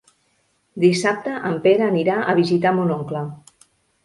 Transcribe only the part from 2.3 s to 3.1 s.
visitar mon